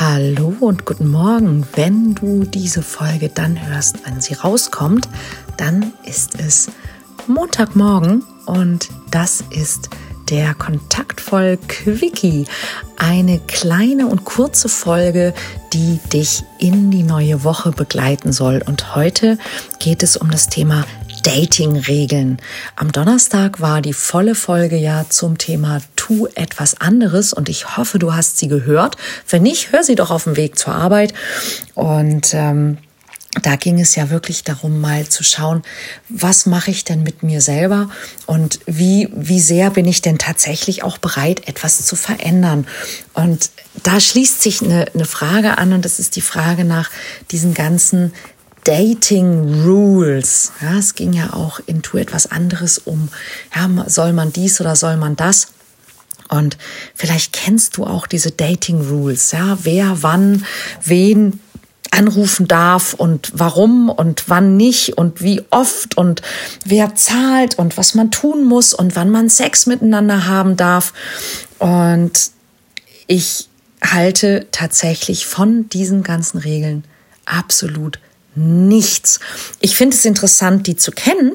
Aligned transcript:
Hallo 0.00 0.54
und 0.60 0.84
guten 0.84 1.08
Morgen. 1.08 1.66
Wenn 1.74 2.14
du 2.14 2.44
diese 2.44 2.82
Folge 2.82 3.30
dann 3.30 3.60
hörst, 3.66 4.06
wenn 4.06 4.20
sie 4.20 4.34
rauskommt, 4.34 5.08
dann 5.56 5.92
ist 6.04 6.38
es 6.38 6.70
Montagmorgen 7.26 8.22
und 8.46 8.90
das 9.10 9.42
ist 9.50 9.90
der 10.30 10.54
Kontaktvoll 10.54 11.58
Quickie. 11.66 12.46
Eine 12.96 13.40
kleine 13.40 14.06
und 14.06 14.24
kurze 14.24 14.68
Folge, 14.68 15.34
die 15.72 15.98
dich 16.12 16.44
in 16.60 16.92
die 16.92 17.02
neue 17.02 17.42
Woche 17.42 17.72
begleiten 17.72 18.32
soll. 18.32 18.62
Und 18.64 18.94
heute 18.94 19.36
geht 19.80 20.04
es 20.04 20.16
um 20.16 20.30
das 20.30 20.48
Thema 20.48 20.84
Dating-Regeln. 21.22 22.38
Am 22.76 22.92
Donnerstag 22.92 23.60
war 23.60 23.82
die 23.82 23.92
volle 23.92 24.34
Folge 24.34 24.76
ja 24.76 25.06
zum 25.08 25.38
Thema 25.38 25.80
Tu 25.96 26.26
etwas 26.34 26.80
anderes 26.80 27.32
und 27.32 27.48
ich 27.48 27.76
hoffe, 27.76 27.98
du 27.98 28.14
hast 28.14 28.38
sie 28.38 28.48
gehört. 28.48 28.96
Wenn 29.28 29.42
nicht, 29.42 29.72
hör 29.72 29.82
sie 29.82 29.94
doch 29.94 30.10
auf 30.10 30.24
dem 30.24 30.36
Weg 30.36 30.58
zur 30.58 30.74
Arbeit. 30.74 31.14
Und 31.74 32.34
ähm, 32.34 32.78
da 33.42 33.56
ging 33.56 33.78
es 33.78 33.94
ja 33.94 34.10
wirklich 34.10 34.42
darum, 34.42 34.80
mal 34.80 35.06
zu 35.06 35.22
schauen, 35.22 35.62
was 36.08 36.46
mache 36.46 36.70
ich 36.70 36.84
denn 36.84 37.02
mit 37.02 37.22
mir 37.22 37.40
selber 37.40 37.90
und 38.26 38.60
wie, 38.66 39.08
wie 39.12 39.40
sehr 39.40 39.70
bin 39.70 39.86
ich 39.86 40.02
denn 40.02 40.18
tatsächlich 40.18 40.82
auch 40.82 40.98
bereit, 40.98 41.46
etwas 41.46 41.84
zu 41.84 41.94
verändern. 41.94 42.66
Und 43.12 43.50
da 43.82 44.00
schließt 44.00 44.42
sich 44.42 44.62
eine, 44.62 44.86
eine 44.94 45.04
Frage 45.04 45.58
an 45.58 45.72
und 45.72 45.84
das 45.84 45.98
ist 45.98 46.16
die 46.16 46.20
Frage 46.20 46.64
nach 46.64 46.90
diesen 47.30 47.54
ganzen 47.54 48.12
Dating 48.68 49.64
Rules. 49.64 50.52
Ja, 50.60 50.76
es 50.76 50.94
ging 50.94 51.14
ja 51.14 51.32
auch 51.32 51.58
in 51.64 51.80
Tu 51.80 51.96
etwas 51.96 52.30
anderes 52.30 52.76
um, 52.76 53.08
ja, 53.56 53.66
soll 53.88 54.12
man 54.12 54.30
dies 54.30 54.60
oder 54.60 54.76
soll 54.76 54.98
man 54.98 55.16
das? 55.16 55.52
Und 56.28 56.58
vielleicht 56.94 57.32
kennst 57.32 57.78
du 57.78 57.84
auch 57.84 58.06
diese 58.06 58.30
Dating 58.30 58.86
Rules, 58.86 59.32
ja, 59.32 59.56
wer 59.62 60.02
wann 60.02 60.44
wen 60.84 61.40
anrufen 61.92 62.46
darf 62.46 62.92
und 62.92 63.32
warum 63.32 63.88
und 63.88 64.28
wann 64.28 64.58
nicht 64.58 64.98
und 64.98 65.22
wie 65.22 65.42
oft 65.48 65.96
und 65.96 66.20
wer 66.66 66.94
zahlt 66.94 67.58
und 67.58 67.78
was 67.78 67.94
man 67.94 68.10
tun 68.10 68.44
muss 68.44 68.74
und 68.74 68.94
wann 68.96 69.08
man 69.08 69.30
Sex 69.30 69.64
miteinander 69.64 70.26
haben 70.26 70.58
darf. 70.58 70.92
Und 71.58 72.32
ich 73.06 73.48
halte 73.82 74.46
tatsächlich 74.52 75.26
von 75.26 75.70
diesen 75.70 76.02
ganzen 76.02 76.36
Regeln 76.36 76.84
absolut 77.24 77.98
nichts. 78.38 79.20
Ich 79.60 79.76
finde 79.76 79.96
es 79.96 80.04
interessant, 80.04 80.66
die 80.66 80.76
zu 80.76 80.92
kennen, 80.92 81.32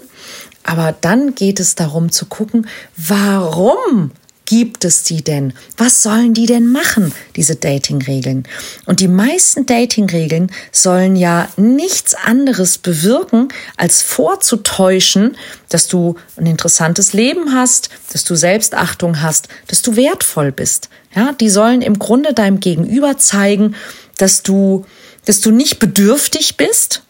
aber 0.63 0.95
dann 0.99 1.35
geht 1.35 1.59
es 1.59 1.75
darum 1.75 2.11
zu 2.11 2.25
gucken, 2.25 2.67
warum 2.95 4.11
gibt 4.45 4.85
es 4.85 5.03
die 5.03 5.23
denn? 5.23 5.53
Was 5.77 6.03
sollen 6.03 6.33
die 6.33 6.45
denn 6.45 6.71
machen, 6.71 7.13
diese 7.35 7.55
Dating-Regeln? 7.55 8.43
Und 8.85 8.99
die 8.99 9.07
meisten 9.07 9.65
Dating-Regeln 9.65 10.51
sollen 10.71 11.15
ja 11.15 11.49
nichts 11.57 12.13
anderes 12.13 12.77
bewirken, 12.77 13.47
als 13.77 14.01
vorzutäuschen, 14.01 15.37
dass 15.69 15.87
du 15.87 16.15
ein 16.37 16.45
interessantes 16.45 17.13
Leben 17.13 17.53
hast, 17.53 17.89
dass 18.11 18.23
du 18.23 18.35
Selbstachtung 18.35 19.21
hast, 19.21 19.47
dass 19.67 19.81
du 19.81 19.95
wertvoll 19.95 20.51
bist. 20.51 20.89
Ja, 21.15 21.33
die 21.33 21.49
sollen 21.49 21.81
im 21.81 21.99
Grunde 21.99 22.33
deinem 22.33 22.59
Gegenüber 22.59 23.17
zeigen, 23.17 23.75
dass 24.17 24.43
du 24.43 24.85
dass 25.25 25.41
du 25.41 25.51
nicht 25.51 25.79
bedürftig 25.79 26.57
bist 26.57 27.03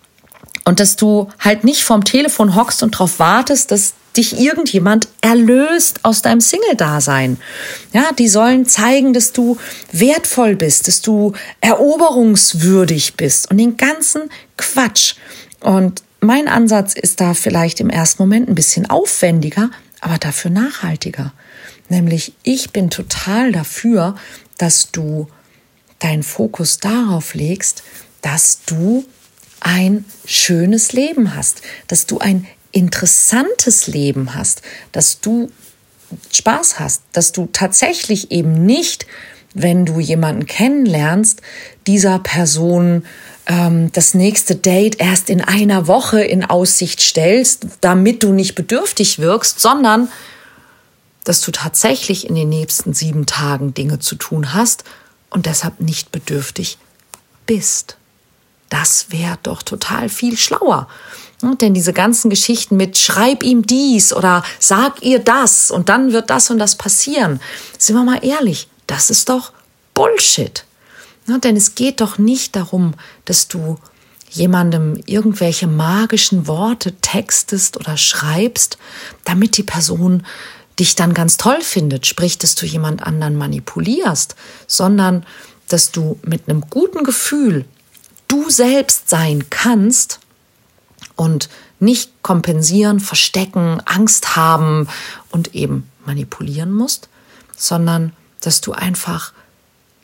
und 0.65 0.79
dass 0.79 0.95
du 0.95 1.29
halt 1.39 1.63
nicht 1.63 1.83
vorm 1.83 2.03
Telefon 2.03 2.55
hockst 2.55 2.83
und 2.83 2.95
darauf 2.95 3.19
wartest, 3.19 3.71
dass 3.71 3.93
dich 4.15 4.39
irgendjemand 4.39 5.07
erlöst 5.21 5.99
aus 6.03 6.21
deinem 6.21 6.39
Single-Dasein. 6.39 7.37
Ja, 7.93 8.11
die 8.17 8.27
sollen 8.27 8.65
zeigen, 8.65 9.13
dass 9.13 9.31
du 9.31 9.57
wertvoll 9.91 10.55
bist, 10.55 10.87
dass 10.87 11.01
du 11.01 11.33
eroberungswürdig 11.61 13.15
bist 13.15 13.49
und 13.49 13.57
den 13.57 13.75
ganzen 13.75 14.29
Quatsch. 14.57 15.15
Und 15.61 16.03
mein 16.19 16.47
Ansatz 16.47 16.93
ist 16.93 17.21
da 17.21 17.33
vielleicht 17.33 17.79
im 17.79 17.89
ersten 17.89 18.21
Moment 18.21 18.49
ein 18.49 18.55
bisschen 18.55 18.89
aufwendiger, 18.89 19.71
aber 19.99 20.17
dafür 20.17 20.51
nachhaltiger. 20.51 21.33
Nämlich, 21.89 22.33
ich 22.43 22.71
bin 22.71 22.89
total 22.89 23.51
dafür, 23.51 24.15
dass 24.57 24.91
du 24.91 25.27
deinen 26.03 26.23
Fokus 26.23 26.77
darauf 26.79 27.33
legst, 27.33 27.83
dass 28.21 28.59
du 28.65 29.05
ein 29.59 30.05
schönes 30.25 30.93
Leben 30.93 31.35
hast, 31.35 31.61
dass 31.87 32.05
du 32.05 32.19
ein 32.19 32.47
interessantes 32.71 33.87
Leben 33.87 34.35
hast, 34.35 34.61
dass 34.91 35.21
du 35.21 35.51
Spaß 36.31 36.79
hast, 36.79 37.03
dass 37.13 37.31
du 37.31 37.47
tatsächlich 37.51 38.31
eben 38.31 38.65
nicht, 38.65 39.07
wenn 39.53 39.85
du 39.85 39.99
jemanden 39.99 40.45
kennenlernst, 40.45 41.41
dieser 41.87 42.19
Person 42.19 43.05
ähm, 43.45 43.91
das 43.93 44.13
nächste 44.13 44.55
Date 44.55 44.99
erst 44.99 45.29
in 45.29 45.41
einer 45.41 45.87
Woche 45.87 46.21
in 46.21 46.43
Aussicht 46.43 47.01
stellst, 47.01 47.67
damit 47.81 48.23
du 48.23 48.33
nicht 48.33 48.55
bedürftig 48.55 49.19
wirkst, 49.19 49.59
sondern 49.59 50.09
dass 51.23 51.41
du 51.41 51.51
tatsächlich 51.51 52.27
in 52.27 52.35
den 52.35 52.49
nächsten 52.49 52.93
sieben 52.93 53.25
Tagen 53.25 53.73
Dinge 53.73 53.99
zu 53.99 54.15
tun 54.15 54.53
hast 54.53 54.83
und 55.33 55.45
deshalb 55.45 55.79
nicht 55.79 56.11
bedürftig 56.11 56.77
bist. 57.45 57.97
Das 58.69 59.07
wäre 59.09 59.37
doch 59.43 59.61
total 59.61 60.09
viel 60.09 60.37
schlauer. 60.37 60.87
Denn 61.61 61.73
diese 61.73 61.91
ganzen 61.93 62.29
Geschichten 62.29 62.77
mit 62.77 62.97
schreib 62.97 63.43
ihm 63.43 63.67
dies 63.67 64.13
oder 64.13 64.43
sag 64.59 65.03
ihr 65.03 65.19
das 65.19 65.71
und 65.71 65.89
dann 65.89 66.13
wird 66.13 66.29
das 66.29 66.49
und 66.49 66.57
das 66.57 66.77
passieren, 66.77 67.41
sind 67.77 67.97
wir 67.97 68.03
mal 68.03 68.23
ehrlich, 68.23 68.69
das 68.87 69.09
ist 69.09 69.27
doch 69.29 69.51
Bullshit. 69.93 70.65
Denn 71.27 71.57
es 71.57 71.75
geht 71.75 71.99
doch 72.01 72.17
nicht 72.17 72.55
darum, 72.55 72.93
dass 73.25 73.47
du 73.47 73.77
jemandem 74.29 75.01
irgendwelche 75.05 75.67
magischen 75.67 76.47
Worte 76.47 76.93
textest 76.93 77.77
oder 77.77 77.97
schreibst, 77.97 78.77
damit 79.25 79.57
die 79.57 79.63
Person 79.63 80.25
dich 80.79 80.95
dann 80.95 81.13
ganz 81.13 81.37
toll 81.37 81.61
findet, 81.61 82.05
sprich, 82.07 82.37
dass 82.37 82.55
du 82.55 82.65
jemand 82.65 83.03
anderen 83.03 83.35
manipulierst, 83.35 84.35
sondern 84.67 85.25
dass 85.67 85.91
du 85.91 86.19
mit 86.23 86.49
einem 86.49 86.61
guten 86.69 87.03
Gefühl 87.03 87.65
du 88.27 88.49
selbst 88.49 89.09
sein 89.09 89.49
kannst 89.49 90.19
und 91.15 91.49
nicht 91.79 92.11
kompensieren, 92.23 92.99
verstecken, 92.99 93.81
Angst 93.85 94.35
haben 94.35 94.87
und 95.29 95.53
eben 95.53 95.89
manipulieren 96.05 96.71
musst, 96.71 97.09
sondern 97.55 98.13
dass 98.41 98.61
du 98.61 98.71
einfach 98.71 99.33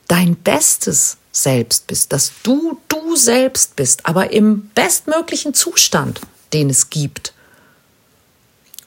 dein 0.08 0.36
Bestes 0.36 1.16
selbst 1.32 1.86
bist, 1.86 2.12
dass 2.12 2.32
du 2.42 2.80
du 2.88 3.16
selbst 3.16 3.76
bist, 3.76 4.06
aber 4.06 4.32
im 4.32 4.68
bestmöglichen 4.70 5.54
Zustand, 5.54 6.20
den 6.52 6.70
es 6.70 6.90
gibt. 6.90 7.32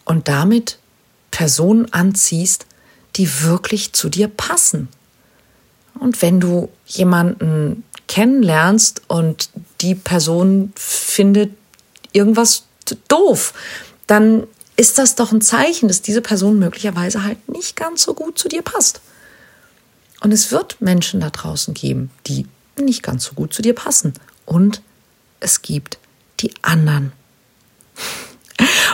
Und 0.05 0.27
damit 0.27 0.77
Personen 1.33 1.91
anziehst, 1.91 2.67
die 3.15 3.41
wirklich 3.41 3.91
zu 3.93 4.07
dir 4.07 4.27
passen. 4.27 4.87
Und 5.99 6.21
wenn 6.21 6.39
du 6.39 6.69
jemanden 6.85 7.83
kennenlernst 8.07 9.01
und 9.07 9.49
die 9.81 9.95
Person 9.95 10.71
findet 10.75 11.51
irgendwas 12.11 12.65
doof, 13.07 13.53
dann 14.05 14.43
ist 14.75 14.99
das 14.99 15.15
doch 15.15 15.31
ein 15.31 15.41
Zeichen, 15.41 15.87
dass 15.87 16.03
diese 16.03 16.21
Person 16.21 16.59
möglicherweise 16.59 17.23
halt 17.23 17.49
nicht 17.49 17.75
ganz 17.75 18.03
so 18.03 18.13
gut 18.13 18.37
zu 18.37 18.47
dir 18.47 18.61
passt. 18.61 19.01
Und 20.21 20.31
es 20.31 20.51
wird 20.51 20.81
Menschen 20.81 21.19
da 21.19 21.31
draußen 21.31 21.73
geben, 21.73 22.11
die 22.27 22.45
nicht 22.79 23.01
ganz 23.01 23.23
so 23.23 23.33
gut 23.33 23.55
zu 23.55 23.63
dir 23.63 23.73
passen. 23.73 24.13
Und 24.45 24.83
es 25.39 25.63
gibt 25.63 25.97
die 26.41 26.53
anderen. 26.61 27.11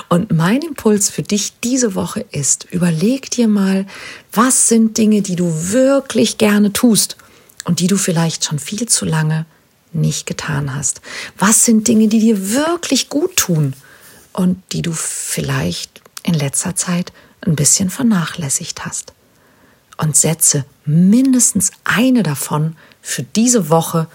Und 0.10 0.32
mein 0.32 0.62
Impuls 0.64 1.10
für 1.10 1.22
dich 1.22 1.54
diese 1.64 1.94
Woche 1.94 2.26
ist, 2.32 2.66
überleg 2.72 3.30
dir 3.30 3.48
mal, 3.48 3.86
was 4.34 4.68
sind 4.68 4.98
Dinge, 4.98 5.22
die 5.22 5.36
du 5.36 5.72
wirklich 5.72 6.40
gerne 6.40 6.74
tust 6.74 7.16
und 7.64 7.80
die 7.80 7.88
du 7.88 7.98
vielleicht 7.98 8.44
schon 8.44 8.58
viel 8.58 8.88
zu 8.88 9.06
lange 9.06 9.46
nicht 9.94 10.26
getan 10.26 10.76
hast. 10.76 11.02
Was 11.38 11.64
sind 11.66 11.88
Dinge, 11.88 12.08
die 12.08 12.20
dir 12.20 12.54
wirklich 12.54 13.10
gut 13.10 13.36
tun 13.36 13.74
und 14.34 14.62
die 14.72 14.82
du 14.82 14.94
vielleicht 14.94 16.02
in 16.24 16.34
letzter 16.34 16.76
Zeit 16.76 17.12
ein 17.42 17.56
bisschen 17.56 17.90
vernachlässigt 17.90 18.86
hast. 18.86 19.14
Und 19.98 20.16
setze 20.16 20.66
mindestens 20.86 21.72
eine 21.84 22.24
davon 22.24 22.78
für 23.02 23.24
diese 23.24 23.70
Woche 23.70 24.08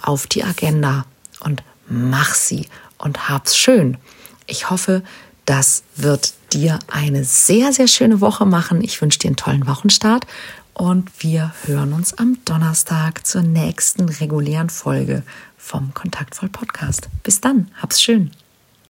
auf 0.00 0.26
die 0.26 0.44
Agenda 0.44 1.04
und 1.40 1.62
mach 1.88 2.34
sie 2.34 2.68
und 2.98 3.28
hab's 3.28 3.56
schön. 3.56 3.98
Ich 4.46 4.70
hoffe, 4.70 5.02
das 5.46 5.82
wird 5.96 6.34
dir 6.52 6.78
eine 6.88 7.24
sehr, 7.24 7.72
sehr 7.72 7.88
schöne 7.88 8.20
Woche 8.20 8.44
machen. 8.44 8.82
Ich 8.82 9.00
wünsche 9.00 9.18
dir 9.18 9.28
einen 9.28 9.36
tollen 9.36 9.66
Wochenstart 9.66 10.26
und 10.74 11.10
wir 11.22 11.54
hören 11.64 11.92
uns 11.92 12.14
am 12.14 12.38
Donnerstag 12.44 13.26
zur 13.26 13.42
nächsten 13.42 14.08
regulären 14.08 14.68
Folge 14.70 15.22
vom 15.56 15.94
Kontaktvoll 15.94 16.48
Podcast. 16.48 17.08
Bis 17.22 17.40
dann, 17.40 17.70
hab's 17.80 18.02
schön. 18.02 18.30